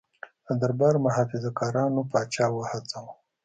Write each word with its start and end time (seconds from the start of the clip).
د 0.47 0.49
دربار 0.61 0.95
محافظه 1.05 1.49
کارانو 1.59 2.01
پاچا 2.11 2.45
وهڅاوه. 2.51 3.13